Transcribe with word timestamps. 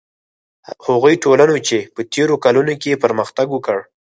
هغو 0.85 1.09
ټولنو 1.23 1.57
چې 1.67 1.77
په 1.93 2.01
تېرو 2.13 2.35
کلونو 2.43 2.73
کې 2.81 3.01
پرمختګ 3.03 3.47
وکړ. 3.51 3.77